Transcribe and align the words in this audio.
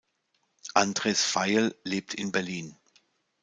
Andres 0.73 1.23
Veiel 1.35 1.75
lebt 1.83 2.15
in 2.15 2.31
Berlin. 2.31 2.75